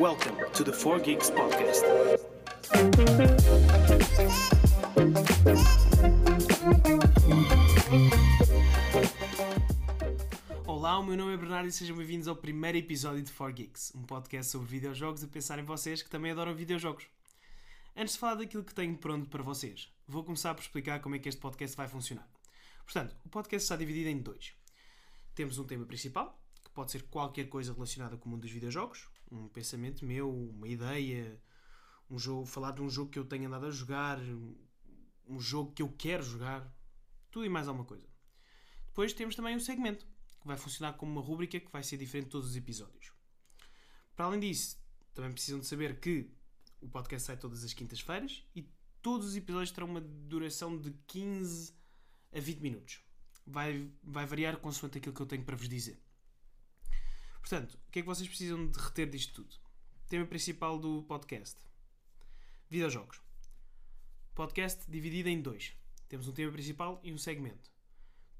[0.00, 1.84] Welcome to the 4 Geeks Podcast.
[10.66, 13.92] Olá, o meu nome é Bernardo e sejam bem-vindos ao primeiro episódio de 4 Geeks,
[13.94, 17.04] um podcast sobre videojogos a pensar em vocês que também adoram videojogos.
[17.94, 21.18] Antes de falar daquilo que tenho pronto para vocês, vou começar por explicar como é
[21.18, 22.26] que este podcast vai funcionar.
[22.84, 24.54] Portanto, o podcast está dividido em dois.
[25.34, 29.06] Temos um tema principal, que pode ser qualquer coisa relacionada com o mundo dos videojogos,
[29.30, 31.40] um pensamento meu, uma ideia,
[32.10, 34.18] um jogo, falar de um jogo que eu tenho andado a jogar,
[35.26, 36.68] um jogo que eu quero jogar,
[37.30, 38.06] tudo e mais alguma coisa.
[38.86, 40.06] Depois temos também um segmento,
[40.40, 43.12] que vai funcionar como uma rúbrica que vai ser diferente de todos os episódios.
[44.16, 44.78] Para além disso,
[45.14, 46.30] também precisam de saber que
[46.80, 48.68] o podcast sai todas as quintas-feiras e
[49.00, 51.72] todos os episódios terão uma duração de 15
[52.32, 53.00] a 20 minutos.
[53.46, 56.00] Vai, vai variar consoante aquilo que eu tenho para vos dizer.
[57.40, 59.56] Portanto, o que é que vocês precisam de reter disto tudo?
[60.08, 61.56] Tema principal do podcast:
[62.68, 63.20] videojogos.
[64.34, 65.72] Podcast dividido em dois.
[66.08, 67.70] Temos um tema principal e um segmento.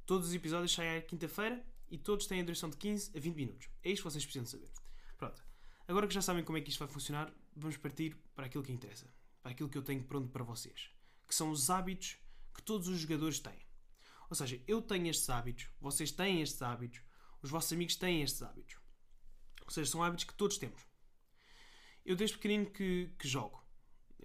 [0.07, 3.37] Todos os episódios saem à quinta-feira e todos têm a duração de 15 a 20
[3.37, 3.69] minutos.
[3.83, 4.71] É isto que vocês precisam saber.
[5.17, 5.45] Pronto.
[5.87, 8.73] Agora que já sabem como é que isto vai funcionar, vamos partir para aquilo que
[8.73, 9.13] interessa.
[9.43, 10.91] Para aquilo que eu tenho pronto para vocês.
[11.27, 12.19] Que são os hábitos
[12.55, 13.67] que todos os jogadores têm.
[14.29, 17.03] Ou seja, eu tenho estes hábitos, vocês têm estes hábitos,
[17.43, 18.80] os vossos amigos têm estes hábitos.
[19.71, 20.83] Ou seja, são hábitos que todos temos.
[22.05, 23.65] Eu desde pequenino que, que jogo.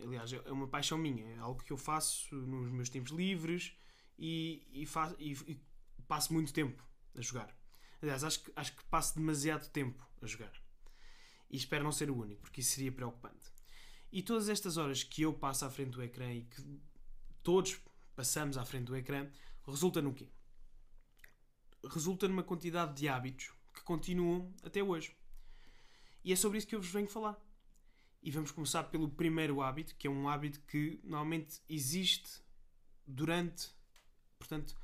[0.02, 1.24] Aliás, é uma paixão minha.
[1.36, 3.78] É algo que eu faço nos meus tempos livres
[4.18, 5.62] e, e, faço, e, e
[6.08, 6.84] passo muito tempo
[7.16, 7.56] a jogar.
[8.02, 10.52] Aliás, acho que, acho que passo demasiado tempo a jogar.
[11.48, 13.54] E espero não ser o único, porque isso seria preocupante.
[14.12, 16.82] E todas estas horas que eu passo à frente do ecrã e que
[17.44, 17.80] todos
[18.16, 19.30] passamos à frente do ecrã,
[19.68, 20.28] resulta no quê?
[21.88, 25.16] Resulta numa quantidade de hábitos que continuam até hoje.
[26.26, 27.40] E é sobre isso que eu vos venho falar.
[28.24, 32.42] E vamos começar pelo primeiro hábito, que é um hábito que normalmente existe
[33.06, 33.70] durante,
[34.40, 34.76] portanto,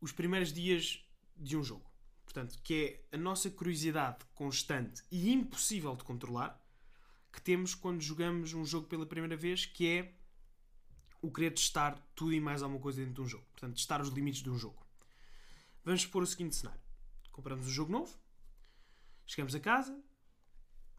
[0.00, 1.88] os primeiros dias de um jogo.
[2.24, 6.60] Portanto, que é a nossa curiosidade constante e impossível de controlar
[7.32, 10.14] que temos quando jogamos um jogo pela primeira vez, que é
[11.22, 13.46] o querer testar tudo e mais alguma coisa dentro de um jogo.
[13.52, 14.84] Portanto, testar os limites de um jogo.
[15.84, 16.80] Vamos supor o seguinte cenário:
[17.30, 18.18] compramos um jogo novo,
[19.26, 20.03] chegamos a casa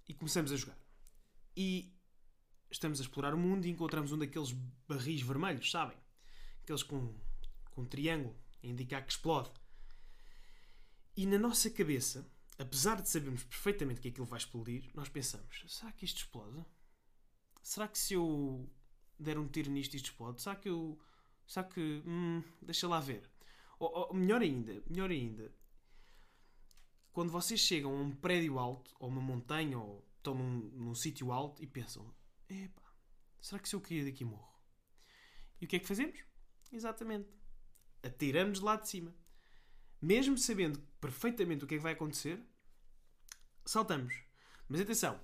[0.07, 0.77] e começamos a jogar.
[1.55, 1.93] E
[2.69, 4.51] estamos a explorar o mundo e encontramos um daqueles
[4.87, 5.97] barris vermelhos, sabem?
[6.63, 7.13] Aqueles com,
[7.71, 9.51] com um triângulo a indicar que explode.
[11.15, 15.91] E na nossa cabeça, apesar de sabermos perfeitamente que aquilo vai explodir, nós pensamos: será
[15.91, 16.65] que isto explode?
[17.61, 18.69] Será que se eu
[19.17, 20.41] der um tiro nisto isto explode?
[20.41, 20.99] Será que eu.
[21.47, 22.03] Será que.
[22.05, 23.29] Hum, deixa lá ver.
[23.79, 25.53] Ou, ou, melhor ainda, melhor ainda.
[27.15, 31.31] Quando vocês chegam a um prédio alto, ou uma montanha, ou estão num, num sítio
[31.31, 32.13] alto e pensam:
[32.49, 32.93] epá,
[33.39, 34.53] será que se eu cair daqui morro?
[35.61, 36.19] E o que é que fazemos?
[36.73, 37.29] Exatamente.
[38.03, 39.15] Atiramos lá de cima.
[40.01, 42.37] Mesmo sabendo perfeitamente o que é que vai acontecer,
[43.63, 44.13] saltamos.
[44.67, 45.17] Mas atenção,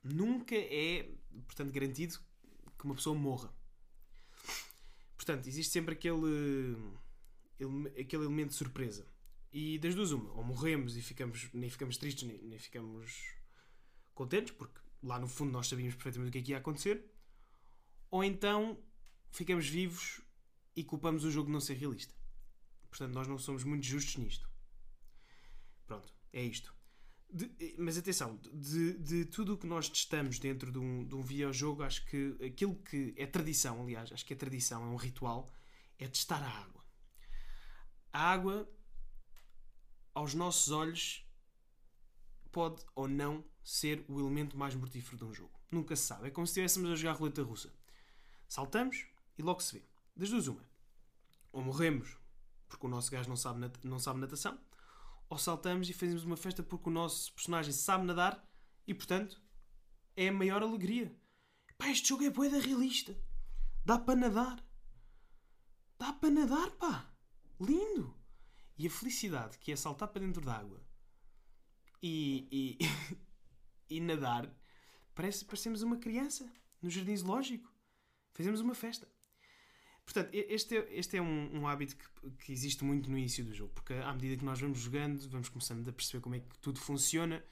[0.00, 1.12] nunca é,
[1.48, 2.20] portanto, garantido
[2.78, 3.52] que uma pessoa morra.
[5.16, 6.76] Portanto, existe sempre aquele,
[7.98, 9.11] aquele elemento de surpresa.
[9.52, 13.36] E das duas, uma, ou morremos e ficamos, nem ficamos tristes, nem, nem ficamos
[14.14, 17.04] contentes, porque lá no fundo nós sabíamos perfeitamente o que é que ia acontecer,
[18.10, 18.82] ou então
[19.30, 20.22] ficamos vivos
[20.74, 22.14] e culpamos o jogo de não ser realista.
[22.88, 24.48] Portanto, nós não somos muito justos nisto.
[25.86, 26.74] Pronto, é isto.
[27.30, 31.22] De, mas atenção, de, de tudo o que nós testamos dentro de um, de um
[31.22, 35.50] videojogo, acho que aquilo que é tradição, aliás, acho que é tradição, é um ritual,
[35.98, 36.84] é testar a água.
[38.12, 38.70] A água,
[40.14, 41.26] aos nossos olhos,
[42.50, 45.58] pode ou não ser o elemento mais mortífero de um jogo.
[45.70, 46.28] Nunca se sabe.
[46.28, 47.72] É como se estivéssemos a jogar roleta russa.
[48.48, 49.06] Saltamos
[49.38, 49.84] e logo se vê.
[50.14, 50.68] Das duas, uma.
[51.52, 52.22] Ou morremos
[52.72, 54.58] porque o nosso gajo não sabe, não sabe natação,
[55.28, 58.42] ou saltamos e fazemos uma festa porque o nosso personagem sabe nadar
[58.86, 59.40] e, portanto,
[60.16, 61.14] é a maior alegria.
[61.76, 63.14] Pá, este jogo é boeda realista.
[63.84, 64.64] Dá para nadar.
[65.98, 67.14] Dá para nadar, pá.
[67.60, 68.16] Lindo.
[68.78, 70.82] E a felicidade que é saltar para dentro da água
[72.02, 72.78] e, e,
[73.96, 74.52] e nadar,
[75.14, 77.72] parece parecemos uma criança no jardim zoológico.
[78.32, 79.08] Fazemos uma festa.
[80.04, 83.54] Portanto, este é, este é um, um hábito que, que, existe muito no início do
[83.54, 86.58] jogo, porque à medida que nós vamos jogando, vamos começando a perceber como é que
[86.58, 87.42] tudo funciona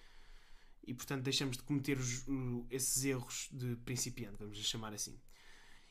[0.84, 2.24] e, portanto, deixamos de cometer os,
[2.70, 5.20] esses erros de principiante, vamos chamar assim.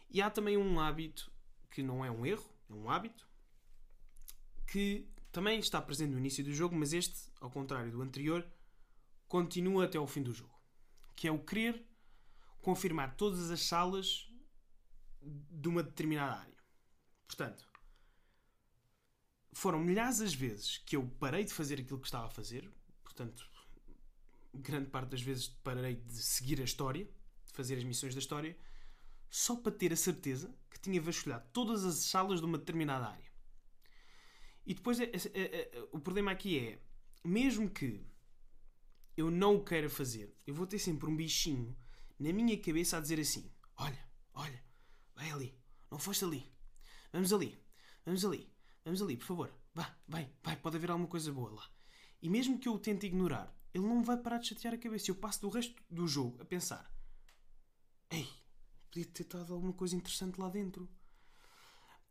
[0.10, 1.32] E há também um hábito
[1.72, 3.28] que não é um erro, é um hábito
[4.68, 8.48] que também está presente no início do jogo, mas este, ao contrário do anterior,
[9.28, 10.58] continua até ao fim do jogo.
[11.16, 11.86] que é o querer
[12.62, 14.32] confirmar todas as salas
[15.22, 16.64] de uma determinada área.
[17.28, 17.68] Portanto,
[19.52, 22.72] foram milhares as vezes que eu parei de fazer aquilo que estava a fazer,
[23.04, 23.46] portanto,
[24.54, 27.06] grande parte das vezes parei de seguir a história,
[27.46, 28.58] de fazer as missões da história,
[29.30, 33.29] só para ter a certeza que tinha vasculhado todas as salas de uma determinada área.
[34.70, 36.80] E depois é, é, é, o problema aqui é,
[37.24, 38.06] mesmo que
[39.18, 41.76] eu não o queira fazer, eu vou ter sempre um bichinho
[42.20, 44.64] na minha cabeça a dizer assim: Olha, olha,
[45.16, 46.54] vai ali, não foste ali,
[47.12, 47.60] vamos ali,
[48.06, 48.54] vamos ali,
[48.86, 51.68] vamos ali, por favor, vá, vai, vai, pode haver alguma coisa boa lá.
[52.22, 55.10] E mesmo que eu o tente ignorar, ele não vai parar de chatear a cabeça.
[55.10, 56.94] Eu passo do resto do jogo a pensar:
[58.12, 58.30] Ei,
[58.86, 60.88] podia ter estado alguma coisa interessante lá dentro.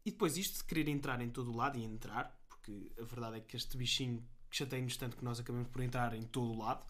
[0.05, 2.38] E depois isto de querer entrar em todo o lado e entrar,
[2.69, 6.23] porque a verdade é que este bichinho chateia-nos tanto que nós acabamos por entrar em
[6.23, 6.85] todo o lado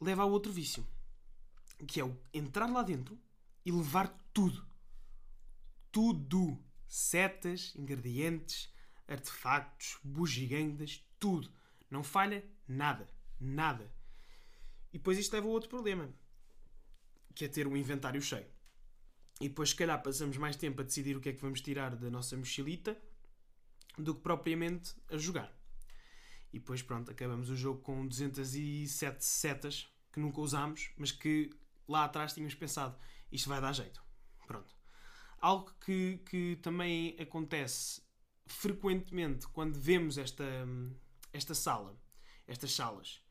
[0.00, 0.86] leva a outro vício,
[1.86, 3.18] que é o entrar lá dentro
[3.64, 4.64] e levar tudo.
[5.90, 6.62] Tudo.
[6.86, 8.72] Setas, ingredientes,
[9.06, 11.52] artefactos, bugigangas, tudo.
[11.90, 13.10] Não falha nada.
[13.38, 13.92] Nada.
[14.92, 16.08] E depois isto leva a outro problema,
[17.34, 18.46] que é ter um inventário cheio.
[19.40, 21.94] E depois, se calhar, passamos mais tempo a decidir o que é que vamos tirar
[21.94, 22.96] da nossa mochilita
[24.02, 25.52] do que propriamente a jogar.
[26.52, 31.50] E depois, pronto, acabamos o jogo com 207 setas que nunca usámos, mas que
[31.86, 32.98] lá atrás tínhamos pensado
[33.30, 34.02] isto vai dar jeito.
[34.46, 34.74] Pronto.
[35.38, 38.02] Algo que, que também acontece
[38.46, 40.44] frequentemente quando vemos esta,
[41.32, 42.00] esta sala,
[42.46, 43.22] estas salas,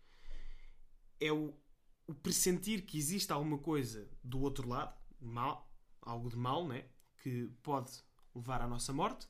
[1.19, 1.59] é o,
[2.05, 5.69] o pressentir que existe alguma coisa do outro lado, mal,
[6.01, 6.85] algo de mal, né?
[7.17, 7.91] que pode
[8.33, 9.27] levar à nossa morte,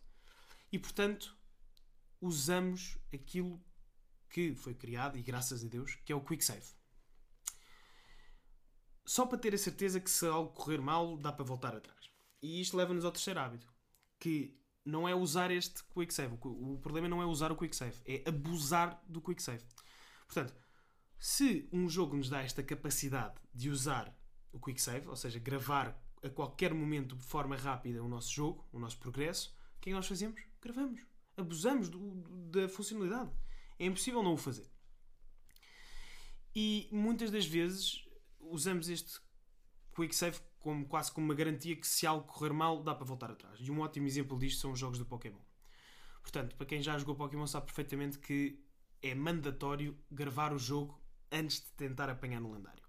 [0.71, 1.37] e portanto
[2.21, 3.61] usamos aquilo
[4.29, 6.65] que foi criado, e graças a Deus, que é o Quick Save.
[9.05, 12.09] Só para ter a certeza que se algo correr mal, dá para voltar atrás.
[12.41, 13.73] E isto leva-nos ao terceiro hábito,
[14.19, 16.37] que não é usar este Quick Save.
[16.41, 19.63] O problema não é usar o Quick Save, é abusar do Quick Save.
[20.25, 20.53] Portanto,
[21.17, 24.13] se um jogo nos dá esta capacidade de usar
[24.51, 28.67] o Quick Save, ou seja, gravar a qualquer momento de forma rápida o nosso jogo,
[28.71, 30.41] o nosso progresso, o que é que nós fazemos?
[30.67, 31.01] Gravamos.
[31.37, 31.99] Abusamos do,
[32.51, 33.31] da funcionalidade.
[33.79, 34.69] É impossível não o fazer.
[36.53, 38.05] E muitas das vezes
[38.39, 39.19] usamos este
[39.95, 43.31] quick save como quase como uma garantia que se algo correr mal dá para voltar
[43.31, 43.59] atrás.
[43.61, 45.39] E um ótimo exemplo disto são os jogos do Pokémon.
[46.21, 48.61] Portanto, para quem já jogou Pokémon sabe perfeitamente que
[49.01, 52.83] é mandatório gravar o jogo antes de tentar apanhar no lendário.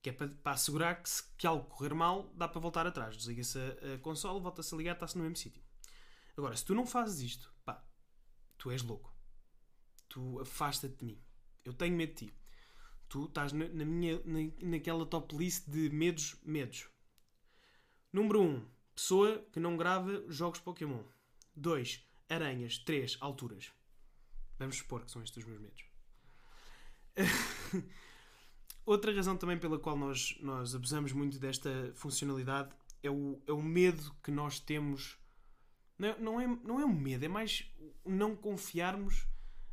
[0.00, 3.16] Que é para, para assegurar que se que algo correr mal dá para voltar atrás.
[3.16, 5.65] Desliga-se a, a console, volta-se a ligar, está-se no mesmo sítio.
[6.36, 7.82] Agora, se tu não fazes isto, pá,
[8.58, 9.16] tu és louco
[10.16, 11.18] tu afasta-te de mim.
[11.62, 12.34] Eu tenho medo de ti.
[13.06, 16.88] Tu estás na, na minha, na, naquela top list de medos, medos.
[18.10, 18.44] Número 1.
[18.44, 21.02] Um, pessoa que não grava jogos Pokémon.
[21.54, 22.02] 2.
[22.30, 22.78] Aranhas.
[22.78, 23.18] 3.
[23.20, 23.70] Alturas.
[24.58, 25.84] Vamos supor que são estes os meus medos.
[28.86, 33.62] Outra razão também pela qual nós, nós abusamos muito desta funcionalidade é o, é o
[33.62, 35.18] medo que nós temos.
[35.98, 37.70] Não, não, é, não é um medo, é mais
[38.04, 39.26] não confiarmos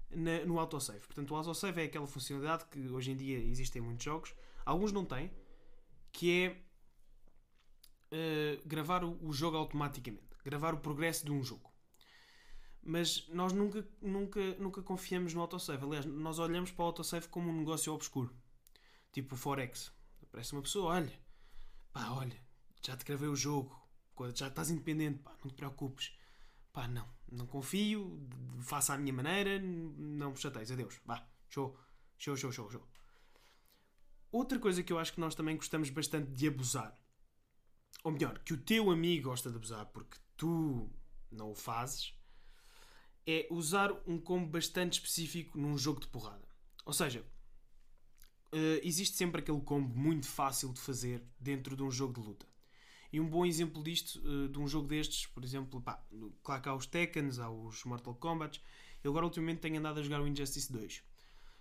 [0.09, 0.99] na, no autosave.
[0.99, 4.33] Portanto, o autosave é aquela funcionalidade que hoje em dia existe em muitos jogos,
[4.65, 5.31] alguns não têm,
[6.11, 6.63] que é
[8.13, 11.71] uh, gravar o, o, jogo automaticamente, gravar o progresso de um jogo.
[12.81, 15.85] Mas nós nunca, nunca, nunca confiamos no autosave.
[15.85, 18.35] Aliás, nós olhamos para o autosave como um negócio obscuro.
[19.11, 19.91] Tipo o Forex.
[20.21, 21.13] Aparece uma pessoa, olha,
[21.93, 22.37] pá, olha,
[22.85, 23.82] já te gravei o jogo,
[24.35, 26.13] já estás independente, pá, não te preocupes
[26.73, 28.27] pá, não, não confio,
[28.61, 31.77] faça à minha maneira, não me chateis, adeus, vá, show,
[32.17, 32.87] show, show, show, show.
[34.31, 36.99] Outra coisa que eu acho que nós também gostamos bastante de abusar,
[38.03, 40.89] ou melhor, que o teu amigo gosta de abusar porque tu
[41.31, 42.13] não o fazes,
[43.25, 46.45] é usar um combo bastante específico num jogo de porrada.
[46.83, 47.21] Ou seja,
[48.51, 52.52] uh, existe sempre aquele combo muito fácil de fazer dentro de um jogo de luta.
[53.13, 56.03] E um bom exemplo disto, uh, de um jogo destes, por exemplo, pá,
[56.41, 58.59] claro que há os Tekkens, há os Mortal Kombat.
[59.03, 61.03] Eu agora ultimamente tenho andado a jogar o Injustice 2,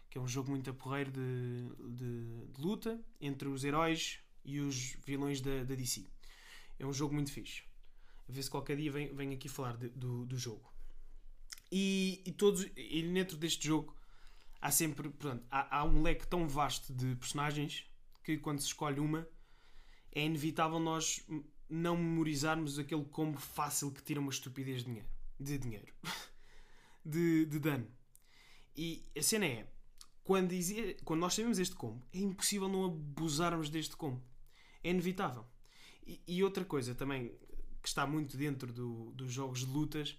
[0.09, 4.97] que é um jogo muito aporreiro de, de, de luta entre os heróis e os
[5.04, 6.06] vilões da, da DC.
[6.78, 7.64] É um jogo muito fixe.
[8.26, 10.73] A ver se qualquer dia venho, venho aqui falar de, do, do jogo.
[11.71, 13.94] E, e, todos, e dentro deste jogo
[14.59, 17.85] há sempre, portanto, há, há um leque tão vasto de personagens
[18.25, 19.28] que quando se escolhe uma
[20.12, 21.25] é inevitável nós
[21.69, 25.09] não memorizarmos aquele combo fácil que tira uma estupidez de dinheiro.
[25.40, 25.95] De dinheiro.
[27.04, 27.88] de, de dano.
[28.76, 29.66] E a cena é:
[30.23, 30.54] quando,
[31.04, 34.23] quando nós sabemos este combo, é impossível não abusarmos deste combo.
[34.85, 35.47] É inevitável.
[36.07, 37.33] E, e outra coisa também
[37.83, 40.16] que está muito dentro do, dos jogos de lutas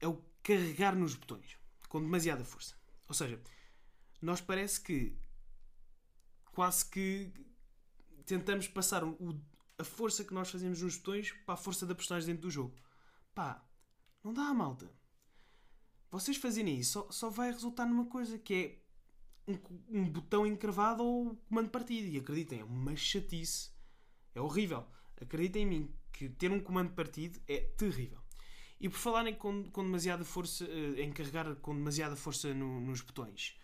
[0.00, 1.56] é o carregar nos botões
[1.88, 2.74] com demasiada força.
[3.08, 3.40] Ou seja,
[4.20, 5.16] nós parece que
[6.52, 7.32] quase que
[8.30, 9.40] tentamos passar o,
[9.76, 12.76] a força que nós fazemos nos botões para a força da personagem dentro do jogo.
[13.34, 13.64] Pá,
[14.22, 14.88] não dá, malta.
[16.12, 21.02] Vocês fazerem isso só, só vai resultar numa coisa que é um, um botão encravado
[21.02, 22.06] ou comando partido.
[22.06, 23.70] E acreditem, é uma chatice.
[24.32, 24.86] É horrível.
[25.20, 28.20] Acreditem em mim que ter um comando partido é terrível.
[28.78, 33.58] E por falarem com, com demasiada força, em carregar com demasiada força no, nos botões,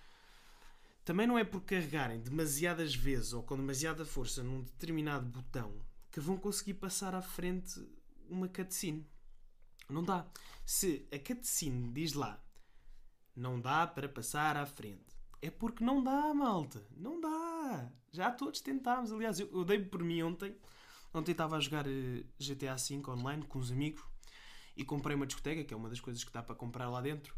[1.07, 6.19] também não é por carregarem demasiadas vezes ou com demasiada força num determinado botão que
[6.19, 7.81] vão conseguir passar à frente
[8.29, 9.09] uma cutscene.
[9.89, 10.27] Não dá.
[10.65, 12.43] Se a cutscene diz lá
[13.37, 16.85] não dá para passar à frente, é porque não dá, malta.
[16.97, 17.93] Não dá.
[18.11, 19.13] Já todos tentámos.
[19.13, 20.57] Aliás, eu, eu dei por mim ontem.
[21.15, 24.03] Ontem estava a jogar eh, GTA V online com os amigos
[24.77, 27.33] e comprei uma discoteca, que é uma das coisas que dá para comprar lá dentro.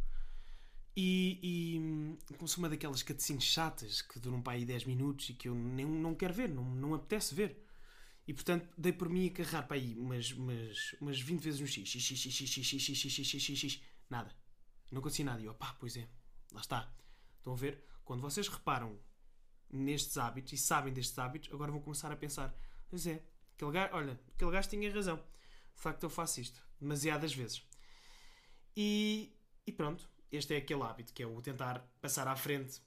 [1.00, 5.32] E, e hum, comecei uma daquelas cutscenes chatas que duram para aí 10 minutos e
[5.32, 7.64] que eu nem, não quero ver, não, não apetece ver.
[8.26, 11.68] E portanto dei por mim a carregar para aí umas, umas, umas 20 vezes no
[11.68, 11.88] X.
[11.88, 14.34] X, X, X, X, X, X, X, X, X, X, X, Nada.
[14.90, 15.40] Não consegui nada.
[15.40, 16.08] E eu, pá, pois é.
[16.52, 16.92] Lá está.
[17.36, 17.80] Estão a ver?
[18.04, 18.98] Quando vocês reparam
[19.70, 22.52] nestes hábitos e sabem destes hábitos, agora vão começar a pensar:
[22.90, 23.22] pois é,
[23.54, 25.16] aquele gajo, olha, aquele gajo tinha razão.
[25.16, 27.62] De facto, eu faço isto demasiadas vezes.
[28.76, 29.32] E,
[29.64, 32.80] e pronto, este é aquele hábito que é o tentar passar à frente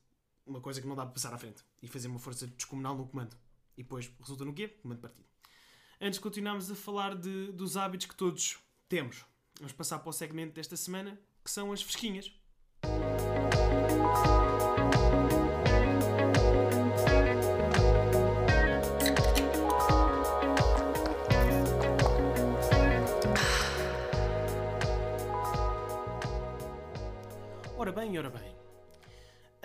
[0.45, 3.07] uma coisa que não dá para passar à frente e fazer uma força descomunal no
[3.07, 3.35] comando.
[3.77, 4.67] E depois resulta no quê?
[4.67, 5.31] Comando partido
[6.01, 8.57] antes de continuarmos a falar de, dos hábitos que todos
[8.89, 9.23] temos.
[9.59, 12.33] Vamos passar para o segmento desta semana, que são as fresquinhas.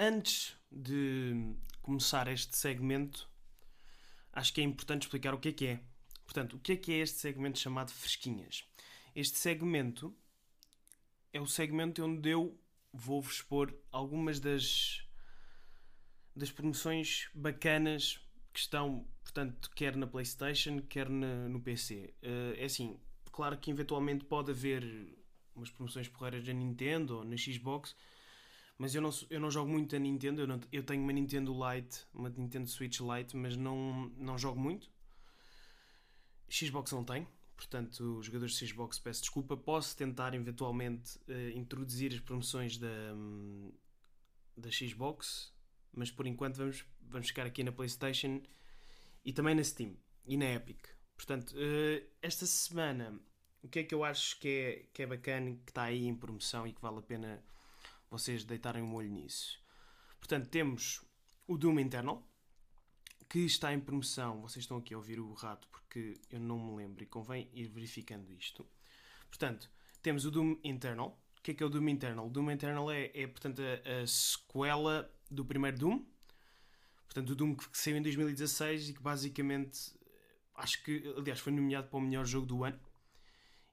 [0.09, 3.29] Antes de começar este segmento,
[4.33, 5.81] acho que é importante explicar o que é que é.
[6.25, 8.63] Portanto, o que é que é este segmento chamado Fresquinhas?
[9.17, 10.17] Este segmento
[11.33, 12.57] é o segmento onde eu
[12.93, 15.05] vou-vos expor algumas das,
[16.37, 18.21] das promoções bacanas
[18.53, 22.15] que estão, portanto, quer na PlayStation, quer na, no PC.
[22.23, 22.97] Uh, eh, é assim,
[23.33, 24.85] claro que eventualmente pode haver
[25.53, 27.97] umas promoções porreiras na Nintendo ou na Xbox,
[28.79, 30.43] mas eu não, eu não jogo muito a Nintendo.
[30.43, 34.61] Eu, não, eu tenho uma Nintendo Lite, uma Nintendo Switch Lite, mas não, não jogo
[34.61, 34.91] muito.
[36.49, 39.57] Xbox não tem, portanto, os jogadores de Xbox peço desculpa.
[39.57, 43.73] Posso tentar eventualmente uh, introduzir as promoções da, um,
[44.57, 45.53] da Xbox,
[45.93, 48.41] mas por enquanto vamos, vamos ficar aqui na PlayStation
[49.25, 50.87] e também na Steam e na Epic.
[51.17, 53.19] Portanto, uh, esta semana,
[53.63, 56.15] o que é que eu acho que é, que é bacana, que está aí em
[56.15, 57.43] promoção e que vale a pena
[58.11, 59.59] vocês deitarem um olho nisso?
[60.19, 61.05] Portanto, temos
[61.47, 62.27] o Doom Eternal,
[63.29, 64.41] que está em promoção.
[64.41, 67.69] Vocês estão aqui a ouvir o rato porque eu não me lembro e convém ir
[67.69, 68.67] verificando isto.
[69.29, 69.71] Portanto,
[70.03, 71.21] temos o Doom Eternal.
[71.39, 72.27] O que é que é o Doom Eternal?
[72.27, 76.05] O Doom Eternal é, é portanto, a, a, sequela do primeiro Doom.
[77.05, 79.93] Portanto, o Doom que, saiu em 2016 e que basicamente,
[80.55, 82.79] acho que, aliás, foi nomeado para o melhor jogo do ano.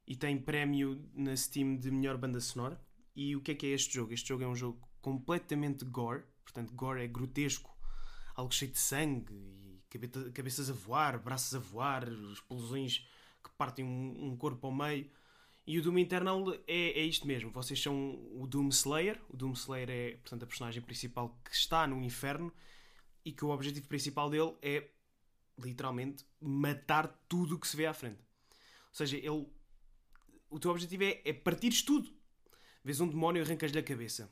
[0.06, 2.80] E tem prémio na Steam de melhor banda sonora.
[3.14, 4.12] E o que é que é este jogo?
[4.12, 6.24] Este jogo é um jogo completamente gore.
[6.42, 7.74] Portanto, gore é grotesco
[8.34, 9.82] algo cheio de sangue e
[10.32, 13.06] cabeças a voar, braços a voar, explosões
[13.42, 15.08] que partem um, um corpo ao meio.
[15.66, 17.50] E o Doom Eternal é, é isto mesmo.
[17.50, 17.96] Vocês são
[18.32, 19.20] o Doom Slayer.
[19.30, 22.52] O Doom Slayer é, portanto, a personagem principal que está no inferno
[23.24, 24.90] e que o objetivo principal dele é,
[25.58, 28.20] literalmente, matar tudo o que se vê à frente.
[28.20, 29.46] Ou seja, ele...
[30.50, 32.10] o teu objetivo é, é partires tudo.
[32.84, 34.30] Vês um demónio e arrancas-lhe a cabeça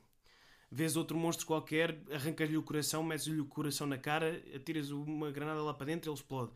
[0.73, 5.63] vês outro monstro qualquer, arrancas-lhe o coração, metes-lhe o coração na cara, atiras uma granada
[5.63, 6.51] lá para dentro ele explode.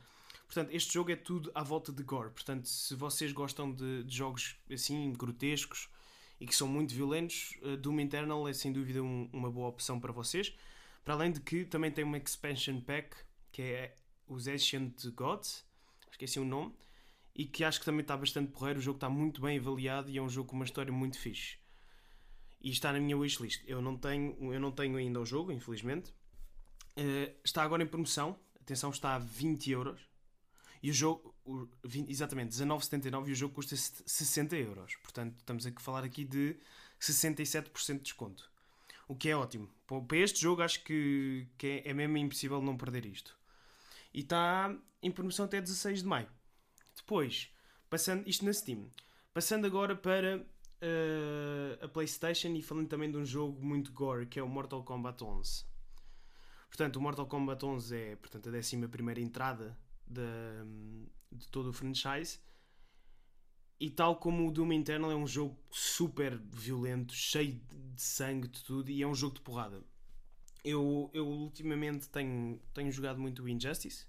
[0.46, 2.30] Portanto, este jogo é tudo à volta de gore.
[2.30, 5.90] Portanto, se vocês gostam de, de jogos assim, grotescos
[6.40, 10.00] e que são muito violentos, uh, Doom Eternal é sem dúvida um, uma boa opção
[10.00, 10.54] para vocês.
[11.04, 13.14] Para além de que também tem uma expansion pack
[13.52, 15.64] que é os Ancient Gods,
[16.10, 16.74] esqueci o nome,
[17.34, 18.78] e que acho que também está bastante porreiro.
[18.78, 21.58] O jogo está muito bem avaliado e é um jogo com uma história muito fixe
[22.66, 23.62] e está na minha wishlist.
[23.64, 26.10] Eu não tenho, eu não tenho ainda o jogo, infelizmente.
[26.98, 28.36] Uh, está agora em promoção.
[28.60, 30.00] Atenção, está a 20 euros.
[30.82, 34.96] E o jogo, o, 20, exatamente, 19,79 e o jogo custa 60 euros.
[34.96, 36.56] Portanto, estamos a falar aqui de
[37.00, 38.50] 67% de desconto.
[39.06, 39.70] O que é ótimo.
[39.86, 43.38] Para este jogo acho que, que é, é mesmo impossível não perder isto.
[44.12, 46.28] E está em promoção até 16 de maio.
[46.96, 47.48] Depois,
[47.88, 48.90] passando isto na Steam.
[49.32, 50.44] Passando agora para
[50.82, 54.82] uh, a PlayStation e falando também de um jogo muito gore que é o Mortal
[54.82, 55.64] Kombat 11.
[56.68, 60.22] Portanto, o Mortal Kombat 11 é portanto, a 11 entrada de,
[61.32, 62.38] de todo o franchise.
[63.78, 67.60] E tal como o Doom Eternal é um jogo super violento, cheio
[67.94, 69.84] de sangue, de tudo, e é um jogo de porrada.
[70.64, 74.06] Eu, eu ultimamente tenho, tenho jogado muito Injustice,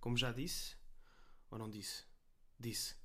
[0.00, 0.76] como já disse.
[1.50, 2.04] Ou não disse?
[2.58, 2.96] Disse.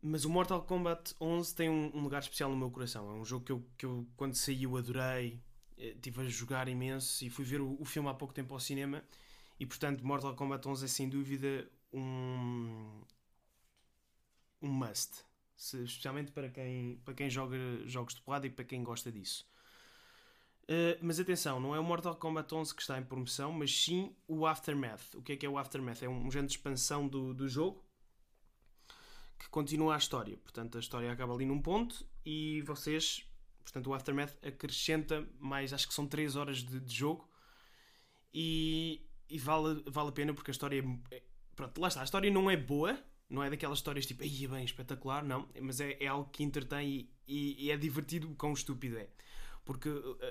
[0.00, 3.10] Mas o Mortal Kombat 11 tem um, um, lugar especial no meu coração.
[3.10, 5.40] É um jogo que eu, que eu quando saiu, adorei.
[5.76, 8.60] Estive eh, a jogar imenso e fui ver o, o, filme há pouco tempo ao
[8.60, 9.02] cinema.
[9.58, 13.02] E portanto, Mortal Kombat 11 é sem dúvida um,
[14.62, 15.24] um must.
[15.56, 19.48] Se, especialmente para quem, para quem joga jogos de porrada e para quem gosta disso.
[20.64, 24.14] Uh, mas atenção, não é o Mortal Kombat 11 que está em promoção, mas sim
[24.28, 25.14] o Aftermath.
[25.14, 26.02] O que é que é o Aftermath?
[26.02, 27.87] É um, um género de expansão do, do jogo
[29.38, 30.36] que continua a história.
[30.38, 33.24] Portanto, a história acaba ali num ponto e vocês,
[33.62, 37.28] portanto, o Aftermath acrescenta mais, acho que são 3 horas de, de jogo
[38.34, 41.22] e, e, vale, vale a pena porque a história é,
[41.54, 42.96] Pronto, lá está, a história não é boa,
[43.28, 46.44] não é daquelas histórias tipo, aí é bem espetacular, não, mas é, é algo que
[46.44, 49.08] entretém e, e, e é divertido, quão estúpido é.
[49.64, 49.88] Porque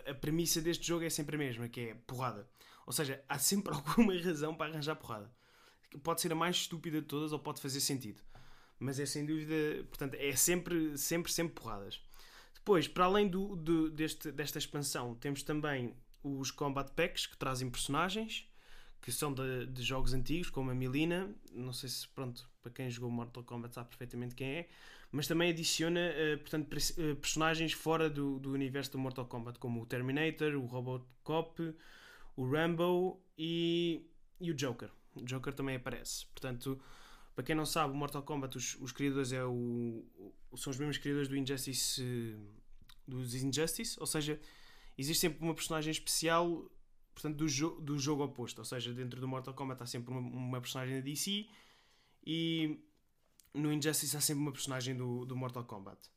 [0.07, 2.49] a, a premissa deste jogo é sempre a mesma, que é porrada.
[2.85, 5.29] Ou seja, há sempre alguma razão para arranjar porrada.
[6.01, 8.21] Pode ser a mais estúpida de todas ou pode fazer sentido
[8.79, 12.01] mas é sem dúvida, portanto, é sempre, sempre, sempre porradas.
[12.53, 17.69] Depois, para além do, do, deste, desta expansão, temos também os Combat Packs que trazem
[17.69, 18.47] personagens
[19.01, 21.33] que são de, de, jogos antigos, como a Milina.
[21.53, 24.69] Não sei se, pronto, para quem jogou Mortal Kombat sabe perfeitamente quem é,
[25.11, 29.81] mas também adiciona, uh, portanto, uh, personagens fora do, do universo do Mortal Kombat, como
[29.81, 31.73] o Terminator, o Robocop,
[32.35, 34.05] o Rambo e,
[34.41, 34.89] e o Joker.
[35.15, 36.25] O Joker também aparece.
[36.27, 36.79] Portanto,
[37.37, 40.03] para quem não sabe, o Mortal Kombat, os, os criadores é o,
[40.55, 42.35] são os mesmos criadores do Injustice,
[43.07, 44.41] dos Injustice, ou seja,
[44.97, 46.67] existe sempre uma personagem especial
[47.13, 48.57] portanto, do, jo do jogo oposto.
[48.57, 51.47] Ou seja, dentro do Mortal Kombat há sempre uma, uma personagem da DC
[52.25, 52.79] e
[53.53, 56.09] no Injustice há sempre uma personagem do, do Mortal Kombat.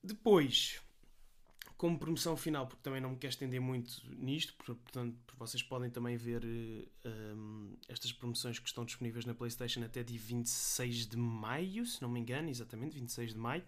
[0.00, 0.80] Depois,
[1.78, 6.16] como promoção final, porque também não me quero estender muito nisto, portanto, vocês podem também
[6.16, 11.86] ver um, ehm, estas promoções que estão disponíveis na PlayStation até dia 26 de maio,
[11.86, 13.64] se não me engano, exatamente, 26 de maio.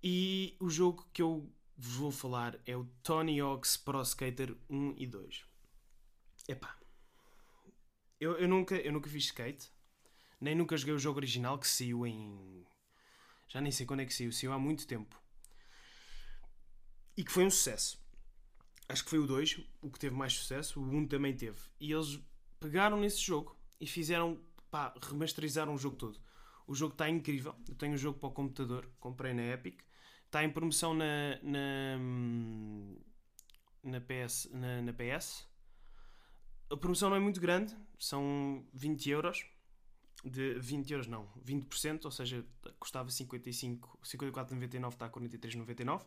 [0.00, 4.94] E o jogo que eu vos vou falar é o Tony Hawk's Pro Skater 1
[4.96, 5.44] e 2.
[6.46, 6.76] Epá,
[8.20, 9.68] eu, eu, nunca, eu nunca fiz skate,
[10.40, 12.64] nem nunca joguei o jogo original que saiu em.
[13.48, 15.21] Já nem sei quando é que saiu, saiu há muito tempo
[17.16, 18.00] e que foi um sucesso.
[18.88, 21.58] Acho que foi o 2 o que teve mais sucesso, o 1 um também teve.
[21.80, 22.20] E eles
[22.60, 26.20] pegaram nesse jogo e fizeram, pá, remasterizaram o jogo todo.
[26.66, 27.54] O jogo está incrível.
[27.68, 29.80] Eu tenho o jogo para o computador, comprei na Epic.
[30.26, 31.98] Está em promoção na, na,
[33.82, 35.46] na, PS, na, na PS.
[36.70, 39.46] A promoção não é muito grande, são 20 euros.
[40.24, 42.46] De 20 euros não, 20%, ou seja,
[42.78, 46.06] custava 55, 54,99 está a 43,99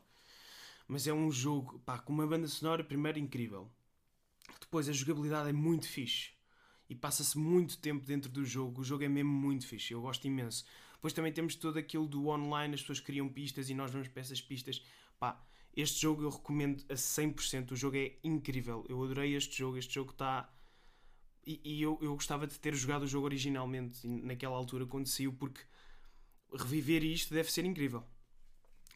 [0.87, 3.71] mas é um jogo pá, com uma banda sonora primeiro incrível.
[4.59, 6.31] Depois a jogabilidade é muito fixe
[6.89, 8.81] e passa-se muito tempo dentro do jogo.
[8.81, 10.65] O jogo é mesmo muito fixe, eu gosto imenso.
[10.93, 14.21] Depois também temos todo aquilo do online, as pessoas criam pistas e nós vamos para
[14.21, 14.83] essas pistas.
[15.19, 15.43] Pá,
[15.75, 17.71] este jogo eu recomendo a 100%.
[17.71, 18.85] O jogo é incrível.
[18.87, 19.77] Eu adorei este jogo.
[19.77, 20.49] Este jogo está.
[21.45, 25.33] E, e eu, eu gostava de ter jogado o jogo originalmente naquela altura quando saiu,
[25.33, 25.61] porque
[26.53, 28.03] reviver isto deve ser incrível.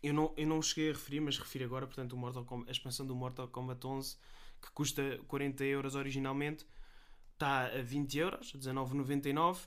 [0.01, 2.71] Eu não, eu não cheguei a referir, mas refiro agora, portanto, o Mortal Kombat, a
[2.71, 4.17] expansão do Mortal Kombat 11,
[4.61, 6.65] que custa 40 euros originalmente,
[7.33, 9.57] está a 20 euros, 19,99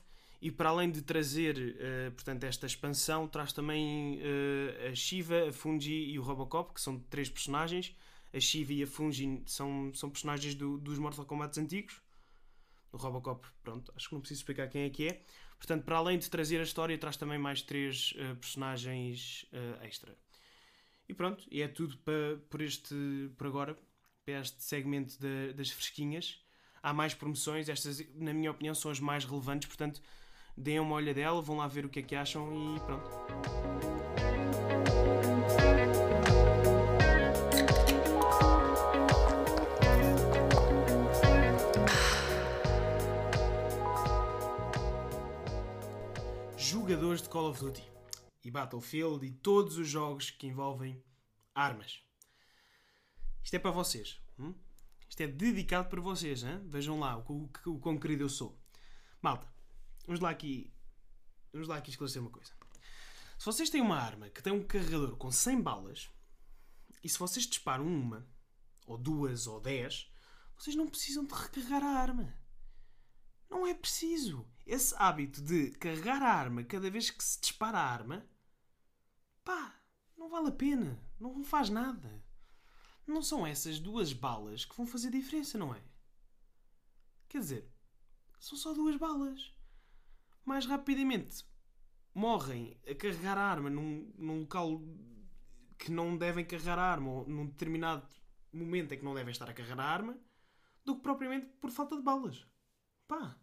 [0.43, 5.53] e para além de trazer uh, portanto, esta expansão, traz também uh, a Shiva, a
[5.53, 7.95] Fungi e o Robocop, que são três personagens.
[8.33, 12.01] A Shiva e a Fungi são, são personagens do, dos Mortal Kombat antigos.
[12.91, 15.21] O Robocop, pronto, acho que não preciso explicar quem é que é.
[15.63, 19.45] Portanto, para além de trazer a história, traz também mais três uh, personagens
[19.81, 20.13] extra.
[21.07, 22.93] E pronto, e é tudo para, por este
[23.37, 23.77] por agora,
[24.25, 26.37] para este segmento de, das fresquinhas.
[26.81, 30.01] Há mais promoções, estas, na minha opinião, são as mais relevantes, portanto,
[30.57, 33.72] deem uma olha dela, vão lá ver o que é que acham e pronto.
[47.33, 47.83] Call of Duty
[48.43, 51.03] e Battlefield e todos os jogos que envolvem
[51.55, 52.03] Armas.
[53.43, 54.21] Isto é para vocês.
[54.37, 54.53] Hum?
[55.09, 56.43] Isto é dedicado para vocês.
[56.43, 56.61] Hein?
[56.67, 58.61] Vejam lá o, o, o quão querido eu sou.
[59.19, 59.51] Malta,
[60.05, 60.71] vamos lá aqui.
[61.51, 62.53] Vamos lá aqui esclarecer uma coisa.
[63.39, 66.11] Se vocês têm uma arma que tem um carregador com 100 balas,
[67.03, 68.29] e se vocês disparam uma,
[68.85, 70.07] ou duas, ou dez,
[70.55, 72.37] vocês não precisam de recarregar a arma.
[73.49, 74.47] Não é preciso.
[74.65, 78.25] Esse hábito de carregar a arma cada vez que se dispara a arma,
[79.43, 79.75] pá,
[80.17, 80.99] não vale a pena.
[81.19, 82.23] Não faz nada.
[83.05, 85.83] Não são essas duas balas que vão fazer diferença, não é?
[87.27, 87.71] Quer dizer,
[88.39, 89.53] são só duas balas.
[90.45, 91.45] Mais rapidamente
[92.13, 94.81] morrem a carregar a arma num, num local
[95.77, 98.07] que não devem carregar a arma ou num determinado
[98.51, 100.17] momento em que não devem estar a carregar a arma
[100.85, 102.45] do que propriamente por falta de balas.
[103.07, 103.37] Pá,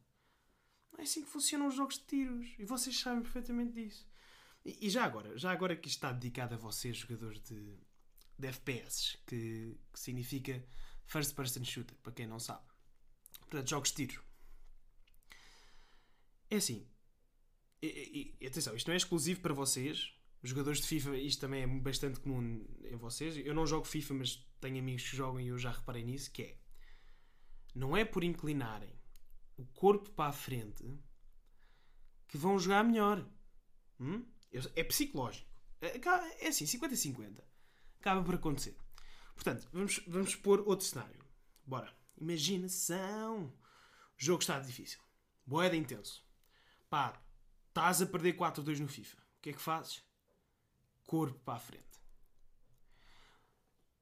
[1.00, 4.06] é assim que funcionam os jogos de tiros e vocês sabem perfeitamente disso.
[4.64, 7.78] E, e já agora, já agora que isto está dedicado a vocês, jogadores de,
[8.38, 10.62] de FPS, que, que significa
[11.06, 12.64] First Person Shooter, para quem não sabe.
[13.40, 14.22] Portanto, jogos de tiro.
[16.50, 16.86] É assim,
[17.82, 20.14] e, e, atenção, isto não é exclusivo para vocês.
[20.42, 23.36] Jogadores de FIFA, isto também é bastante comum em vocês.
[23.38, 26.42] Eu não jogo FIFA, mas tenho amigos que jogam e eu já reparei nisso, que
[26.42, 26.56] é
[27.74, 28.99] não é por inclinarem
[29.60, 30.84] o corpo para a frente
[32.28, 33.26] que vão jogar melhor.
[33.98, 34.24] Hum?
[34.74, 35.48] É psicológico.
[35.80, 36.00] É,
[36.44, 37.42] é assim, 50-50.
[37.98, 38.76] Acaba por acontecer.
[39.34, 41.24] Portanto, vamos, vamos pôr outro cenário.
[41.64, 41.92] Bora.
[42.18, 43.46] Imaginação.
[43.46, 43.52] O
[44.16, 45.00] jogo está difícil.
[45.46, 46.24] Boeda intenso.
[46.88, 47.20] Pá,
[47.70, 49.16] Estás a perder 4-2 no FIFA.
[49.16, 50.02] O que é que fazes?
[51.06, 51.86] Corpo para a frente.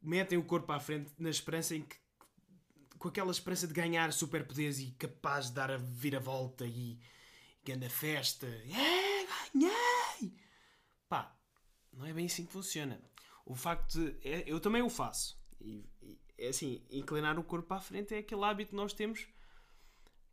[0.00, 1.96] Metem o corpo para a frente na esperança em que.
[2.98, 6.98] Com aquela esperança de ganhar superpoderes e capaz de dar a viravolta e.
[7.64, 8.46] grande festa.
[8.46, 10.34] É, ganhei!
[11.08, 11.36] Pá,
[11.92, 13.00] não é bem assim que funciona.
[13.46, 14.28] O facto de.
[14.28, 15.38] É, eu também o faço.
[15.60, 18.92] E, e, é assim, inclinar o corpo para a frente é aquele hábito que nós
[18.92, 19.26] temos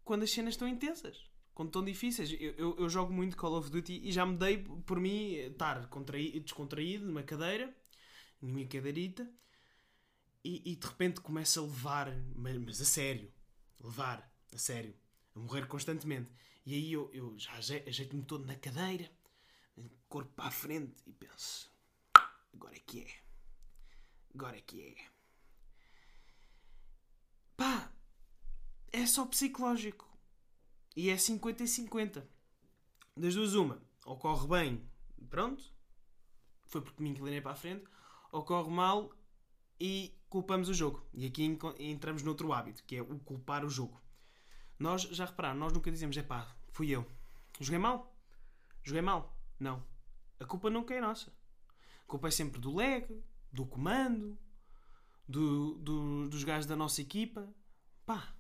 [0.04, 1.26] quando as cenas estão intensas
[1.56, 2.32] quando tão difíceis.
[2.34, 5.90] Eu, eu, eu, jogo muito Call of Duty e já me dei por mim estar
[6.44, 7.74] descontraído numa cadeira,
[8.42, 9.28] na minha cadeirita,
[10.46, 13.34] e, e de repente começo a levar, mas, mas, a sério,
[13.84, 14.96] levar, a sério,
[15.36, 16.32] a morrer constantemente.
[16.64, 19.10] E aí eu, eu já ajeito-me todo na cadeira,
[20.08, 21.72] corpo para a frente e penso:
[22.54, 23.08] agora é que é,
[24.36, 24.96] agora é que é.
[27.58, 27.92] Pá,
[28.92, 30.08] é só psicológico
[30.96, 32.30] e é 50 e 50.
[33.18, 33.82] Das duas, uma.
[34.06, 34.88] Ou corre bem,
[35.28, 35.74] pronto,
[36.68, 37.86] foi porque me inclinei para a frente,
[38.32, 39.12] ou corre mal
[39.80, 41.02] e culpamos o jogo.
[41.14, 44.02] E aqui entramos noutro hábito, que é o culpar o jogo.
[44.78, 47.10] Nós, já repararam, nós nunca dizemos, é pá, fui eu.
[47.58, 48.14] Joguei mal?
[48.84, 49.34] Joguei mal?
[49.58, 49.82] Não.
[50.38, 51.32] A culpa nunca é nossa.
[52.02, 53.08] A culpa é sempre do lag,
[53.50, 54.38] do comando,
[55.26, 57.48] do, do, dos gajos da nossa equipa.
[58.06, 58.36] Pá,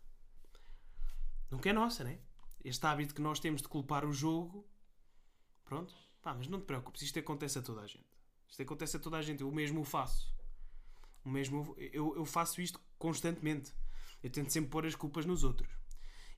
[1.49, 2.19] nunca é nossa, né?
[2.61, 4.67] este hábito que nós temos de culpar o jogo.
[5.63, 8.09] Pronto, pá, mas não te preocupes, isto acontece a toda a gente.
[8.49, 10.35] Isto acontece a toda a gente, eu mesmo o faço.
[11.25, 13.73] O mesmo, eu, eu faço isto constantemente.
[14.21, 15.69] Eu tento sempre pôr as culpas nos outros.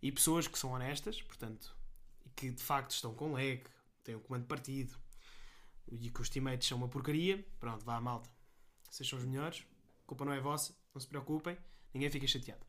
[0.02, 1.76] E pessoas que são honestas, portanto,
[2.26, 3.62] e que de facto estão com lag,
[4.04, 4.98] têm um comando partido
[5.90, 8.30] e que os teammates são uma porcaria, pronto, vá malta.
[8.90, 9.66] Vocês são os melhores,
[10.04, 11.58] a culpa não é vossa, não se preocupem,
[11.94, 12.66] ninguém fica chateado.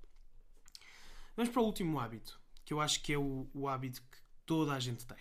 [1.37, 4.73] Vamos para o último hábito, que eu acho que é o, o hábito que toda
[4.73, 5.19] a gente tem.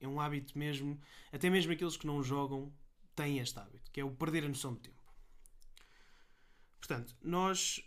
[0.00, 0.98] É um hábito mesmo,
[1.30, 2.72] até mesmo aqueles que não jogam
[3.14, 4.99] têm este hábito, que é o perder a noção do tempo.
[6.80, 7.80] Portanto, nós,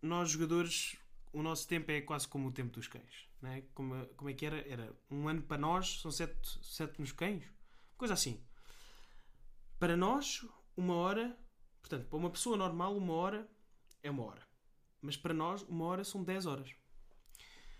[0.00, 0.96] nós jogadores,
[1.32, 3.28] o nosso tempo é quase como o tempo dos cães.
[3.42, 3.62] Não é?
[3.74, 4.66] como, como é que era?
[4.68, 7.44] Era um ano para nós, são sete, sete nos cães?
[7.96, 8.42] Coisa assim.
[9.78, 11.38] Para nós, uma hora,
[11.80, 13.48] portanto, para uma pessoa normal, uma hora
[14.02, 14.46] é uma hora.
[15.00, 16.74] Mas para nós, uma hora são dez horas.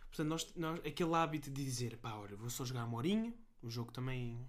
[0.09, 3.33] Portanto, nós, nós, aquele hábito de dizer, pá, olha, vou só jogar uma horinha,
[3.63, 4.49] o jogo também,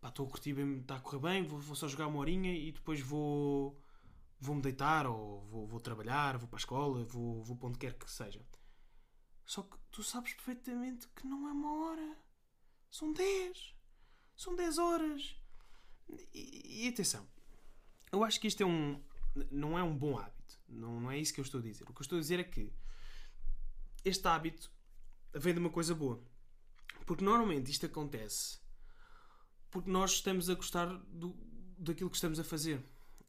[0.00, 2.54] pá, estou a curtir bem, está a correr bem, vou, vou, só jogar uma horinha
[2.54, 3.80] e depois vou,
[4.38, 7.94] vou-me deitar ou vou, vou trabalhar, vou para a escola, vou, vou para onde quer
[7.94, 8.44] que seja.
[9.44, 12.16] Só que tu sabes perfeitamente que não é uma hora,
[12.90, 13.74] são 10,
[14.36, 15.36] são 10 horas.
[16.32, 17.26] E, e, atenção,
[18.12, 19.02] eu acho que isto é um,
[19.50, 21.84] não é um bom hábito, não, não é isso que eu estou a dizer.
[21.84, 22.72] O que eu estou a dizer é que
[24.04, 24.70] este hábito
[25.34, 26.22] vem de uma coisa boa.
[27.04, 28.58] Porque normalmente isto acontece
[29.76, 31.36] porque nós estamos a gostar do,
[31.76, 32.82] daquilo que estamos a fazer.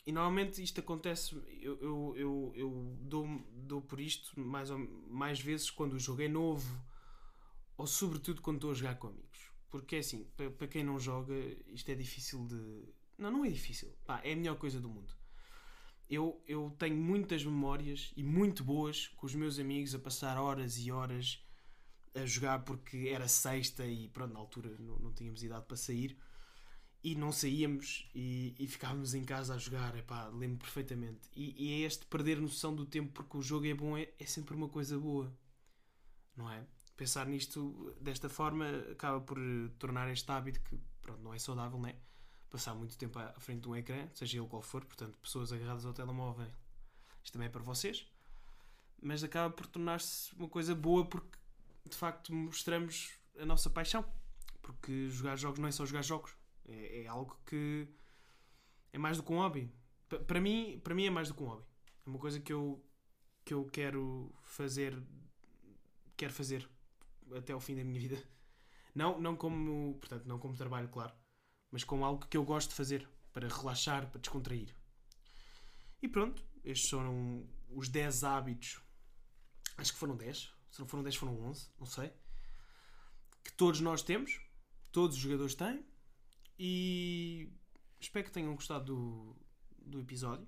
[0.07, 5.37] E normalmente isto acontece, eu, eu, eu, eu dou, dou por isto mais, ou, mais
[5.37, 6.81] vezes quando o jogo é novo
[7.75, 9.51] ou sobretudo quando estou a jogar com amigos.
[9.69, 11.33] Porque é assim, para, para quem não joga,
[11.67, 12.85] isto é difícil de.
[13.17, 13.93] Não, não é difícil.
[14.05, 15.13] Pá, é a melhor coisa do mundo.
[16.09, 20.77] eu, eu tenho muitas memórias e muito boas com os meus amigos a passar horas
[20.77, 21.45] e horas
[22.15, 26.17] a jogar porque era sexta e pronto, na altura não, não tínhamos idade para sair
[27.07, 31.21] e não saíamos e, e ficávamos em casa a jogar, epá, lembro perfeitamente.
[31.33, 34.25] E, e é este perder noção do tempo porque o jogo é bom, é, é
[34.25, 35.33] sempre uma coisa boa,
[36.35, 36.65] não é?
[36.97, 39.37] Pensar nisto desta forma acaba por
[39.79, 41.95] tornar este hábito que pronto, não é saudável, não é?
[42.49, 45.85] Passar muito tempo à frente de um ecrã, seja ele qual for, portanto, pessoas agarradas
[45.85, 46.51] ao telemóvel,
[47.23, 48.05] isto também é para vocês,
[49.01, 51.37] mas acaba por tornar-se uma coisa boa porque
[51.85, 54.03] de facto mostramos a nossa paixão.
[54.61, 56.35] Porque jogar jogos não é só jogar jogos,
[56.67, 57.87] é, é algo que
[58.91, 59.71] é mais do que um hobby.
[60.25, 61.65] Para mim, para mim é mais do que um hobby.
[62.05, 62.83] É uma coisa que eu
[63.43, 65.01] que eu quero fazer
[66.17, 66.69] quero fazer
[67.35, 68.21] até ao fim da minha vida.
[68.93, 71.13] Não, não como, portanto, não como trabalho, claro,
[71.71, 74.73] mas como algo que eu gosto de fazer para relaxar, para descontrair.
[76.01, 78.81] E pronto, estes foram os 10 hábitos.
[79.77, 80.51] Acho que foram 10.
[80.71, 82.11] Se não foram 10, foram 11, não sei.
[83.43, 84.41] Que todos nós temos,
[84.91, 85.85] todos os jogadores têm.
[86.59, 87.49] E
[87.99, 89.35] espero que tenham gostado do,
[89.77, 90.47] do episódio.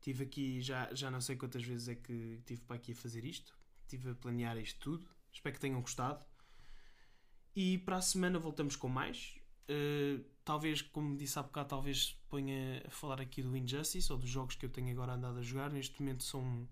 [0.00, 3.24] Tive aqui, já, já não sei quantas vezes é que tive para aqui a fazer
[3.24, 3.56] isto.
[3.82, 5.08] Estive a planear isto tudo.
[5.32, 6.24] Espero que tenham gostado.
[7.54, 9.36] E para a semana voltamos com mais.
[9.70, 14.28] Uh, talvez, como disse há bocado, talvez ponha a falar aqui do Injustice ou dos
[14.28, 15.70] jogos que eu tenho agora andado a jogar.
[15.70, 16.68] Neste momento são.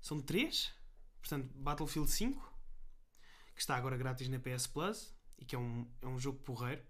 [0.00, 0.72] São três.
[1.20, 2.60] Portanto, Battlefield 5,
[3.54, 6.82] que está agora grátis na PS Plus e que é um, é um jogo porreiro.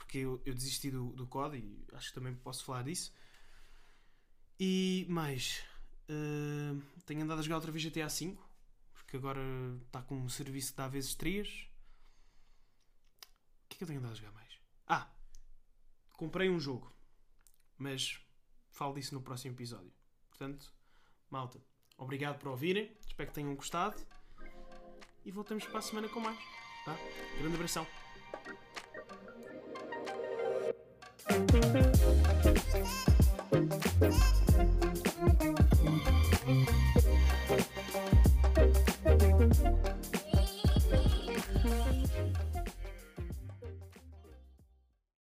[0.00, 3.12] Porque eu, eu desisti do, do COD e acho que também posso falar disso.
[4.58, 5.62] E mais.
[6.08, 8.36] Uh, tenho andado a jogar outra vez GTA V
[9.10, 9.40] porque agora
[9.86, 11.48] está com um serviço que dá vezes 3.
[11.48, 11.52] O
[13.68, 14.52] que é que eu tenho andado a jogar mais?
[14.86, 15.10] Ah!
[16.12, 16.94] Comprei um jogo.
[17.76, 18.20] Mas
[18.70, 19.92] falo disso no próximo episódio.
[20.28, 20.72] Portanto,
[21.28, 21.60] malta,
[21.98, 22.96] obrigado por ouvirem.
[23.04, 24.00] Espero que tenham gostado.
[25.24, 26.38] E voltamos para a semana com mais.
[26.84, 26.96] Tá?
[27.40, 28.09] Grande abração.
[34.00, 34.29] Música